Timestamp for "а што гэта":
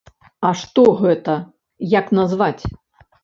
0.47-1.35